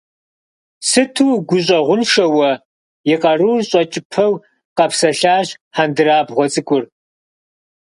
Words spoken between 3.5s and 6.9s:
щӀэкӀыпэу къэпсэлъащ хьэндырабгъуэ цӀыкӀур.